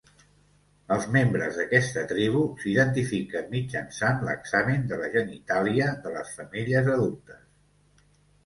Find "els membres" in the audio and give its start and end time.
0.93-1.59